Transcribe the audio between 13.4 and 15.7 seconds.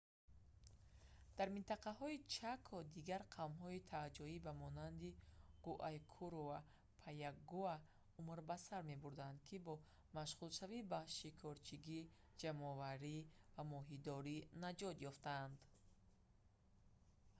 ва моҳидорӣ наҷот ёфтанд